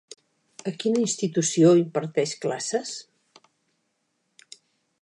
A 0.69 0.71
quina 0.83 1.01
institució 1.03 1.75
imparteix 1.81 2.35
classes? 2.47 2.95